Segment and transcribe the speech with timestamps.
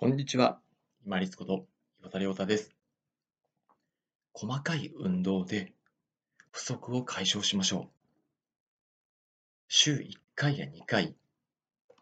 [0.00, 0.60] こんにちは。
[1.04, 1.66] 今立こと
[2.00, 2.70] 岩田亮太です。
[4.32, 5.72] 細かい運動で
[6.52, 7.88] 不足を解消しましょう。
[9.66, 11.16] 週1回や2回、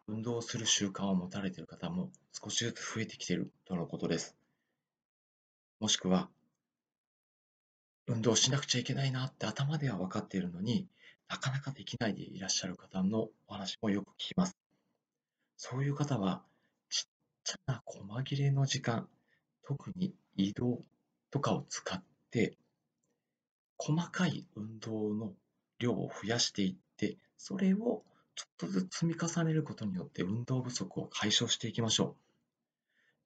[0.08, 4.36] 運動する習慣を持たれている方も少しずつ増えてきているとのことです。
[5.80, 6.28] もしくは、
[8.08, 10.86] 運動しなくちゃいけないなって頭では分かっているのに
[11.30, 14.54] なかなかできないでいらっしゃる方のお話もよく聞きます。
[15.56, 16.44] そういう方は、
[17.46, 19.08] ちゃな細切れの時間、
[19.62, 20.82] 特に移動
[21.30, 22.56] とかを使って、
[23.78, 25.32] 細かい運動の
[25.78, 28.02] 量を増やしていって、それを
[28.34, 32.16] ちょっとずつ積み重ねることによって運動不足を解消していきましょ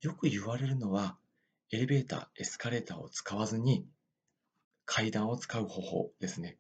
[0.02, 0.06] う。
[0.08, 1.16] よく言われるのは、
[1.70, 3.86] エレベーター、エスカレーターを使わずに
[4.84, 6.58] 階段を使う方法ですね。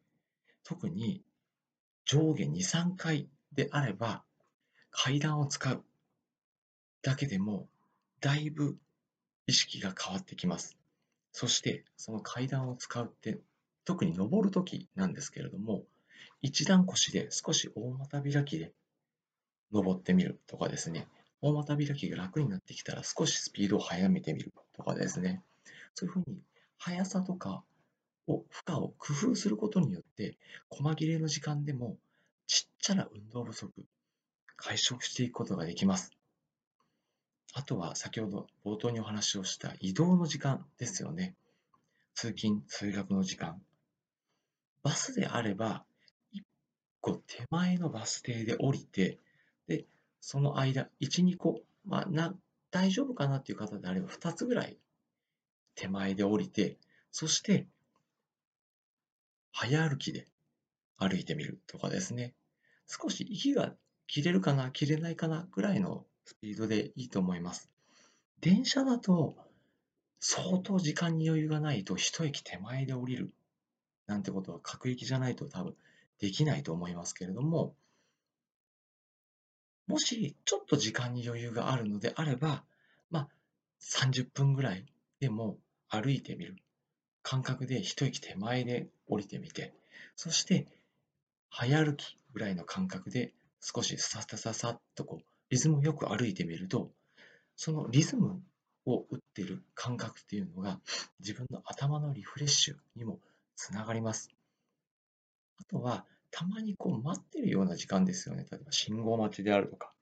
[0.64, 1.22] 特に
[2.06, 4.24] 上下2、3回であれば、
[4.90, 5.84] 階段を使う
[7.02, 7.68] だけでも、
[8.20, 8.78] だいぶ
[9.46, 10.76] 意識が変わってきます。
[11.32, 13.40] そして、その階段を使うって、
[13.84, 15.84] 特に登るときなんですけれども、
[16.42, 18.72] 一段腰で少し大股開きで
[19.72, 21.08] 登ってみるとかですね、
[21.40, 25.42] 大股開きが楽になってきたら少しスピードを速めてみるとかですね、
[25.94, 26.42] そういうふうに
[26.78, 27.64] 速さとか
[28.26, 30.36] を負荷を工夫することによって、
[30.68, 31.96] 細切れの時間でも
[32.46, 33.72] ちっちゃな運動不足、
[34.56, 36.10] 解消していくことができます。
[37.52, 41.34] あとは先ほど冒頭にお話をした移動の時間ですよね。
[42.14, 43.60] 通勤、通学の時間。
[44.82, 45.84] バスであれば、
[46.34, 46.42] 1
[47.00, 49.18] 個手前のバス停で降りて、
[49.66, 49.84] で、
[50.20, 52.34] その間、1、2個、まあ、な、
[52.70, 54.78] 大丈夫かなっていう方であれば、2つぐらい
[55.74, 56.78] 手前で降りて、
[57.10, 57.66] そして、
[59.52, 60.28] 早歩きで
[60.98, 62.34] 歩いてみるとかですね。
[62.86, 63.74] 少し息が
[64.06, 67.68] 切れるかな、切れないかなぐらいのスピードでいいと思います。
[68.40, 69.34] 電車だと
[70.20, 73.32] 相当時間に余裕がないと一駅手前で降りる
[74.06, 75.74] なんてことは各駅じゃないと多分
[76.20, 77.74] できないと思いますけれども、
[79.88, 82.62] もしちょっと時間に余裕があるのであれば、
[83.10, 83.28] まあ、
[83.80, 84.84] 30分ぐらい
[85.18, 85.58] でも
[85.88, 86.54] 歩いてみる
[87.24, 89.74] 感覚で一駅手前で降りてみて、
[90.14, 90.68] そして
[91.48, 96.90] 早歩きぐらいの感覚で少しささささっとこうリズムをよく歩いてみると、
[97.56, 98.42] そのリズム
[98.86, 100.80] を打っている感覚っていうのが
[101.18, 103.20] 自分の頭のリフレッシュにも
[103.56, 104.30] つながります。
[105.58, 108.46] あとは、たまにこう待ってるような時間ですよね。
[108.50, 109.92] 例えば信号待ちであるとか。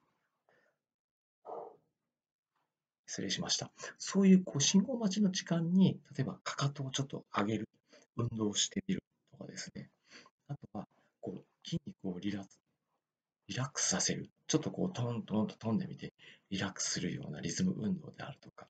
[3.07, 3.73] 失礼しました。
[3.97, 7.69] そういうこう信号待ちの時間に、例えばかかとをちょっと上げる、
[8.17, 9.91] 運動をしてみるとかですね。
[10.49, 10.87] あとは、
[11.21, 12.45] こう筋肉をリラ
[13.49, 14.31] リラックスさせる。
[14.49, 16.13] ちょっとこうトントンと飛んでみて
[16.51, 18.67] リラックスするようなリズム運動であるとか、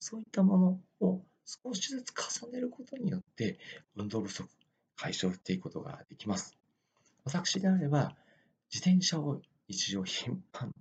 [0.00, 3.58] そういったものを少しずつ重ねることによって
[3.96, 4.48] 運動不足
[4.96, 6.56] 解消していくことができます。
[7.24, 8.16] 私であれば
[8.72, 10.72] 自転車を日常頻繁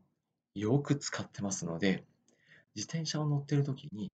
[0.55, 2.05] よく使ってますので
[2.75, 4.11] 自転車を乗ってる時に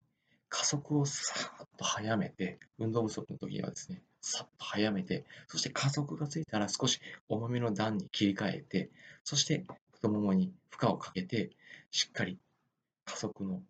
[0.49, 8.89] 加速をさーっと速めて運動不足の時にはですねさっと速めてそして加速がついたら少し重みの段に切り替えて
[9.23, 9.65] そして
[10.03, 11.51] 太ももに負荷をかけて
[11.89, 12.37] しっかり
[13.05, 13.61] 加速の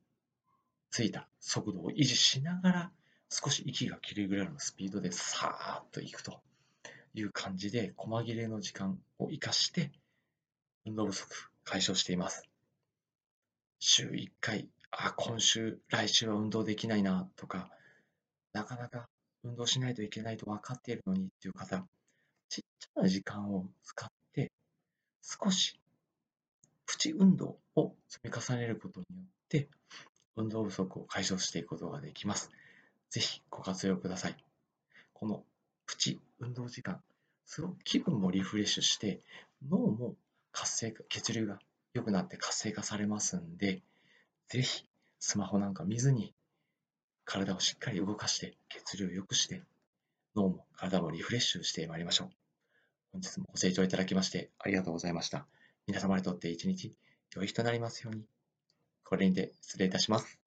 [0.89, 2.91] ついた速度を維持しながら
[3.29, 6.41] 少し息が切れるぐらいのスピードでさーっといくと
[7.13, 9.91] いう感じで細切れの時間を生かして
[10.88, 12.49] 運動不足解消しています。
[13.77, 17.69] 週1回、あ、今週、来週は運動できないなとか、
[18.53, 19.07] なかなか
[19.43, 21.85] 運動しないといけないと分かっているのにっていう方、
[22.49, 24.51] ちっちゃな時間を使って
[25.22, 25.79] 少し
[26.93, 29.67] プチ運動を積み重ねることによって
[30.35, 32.51] 運動不足を解消していくことができます。
[33.09, 34.37] ぜひご活用ください。
[35.11, 35.43] この
[35.87, 37.01] プチ運動時間、
[37.47, 39.21] すごく気分もリフレッシュして、
[39.67, 40.13] 脳も
[40.51, 41.57] 活性化、血流が
[41.95, 43.81] 良くなって活性化されますんで、
[44.47, 44.85] ぜひ
[45.19, 46.35] スマホなんか見ずに
[47.25, 49.63] 体をしっかり動かして血流を良くして
[50.35, 52.29] 脳も体もリフレッシュしてまいりましょう。
[53.13, 55.47] 本日もご清聴いただきましてありがとうございました。
[55.88, 56.96] 皆様にとって一日
[57.35, 58.26] 良い日となりますように。
[59.03, 60.42] これにて失礼いたします。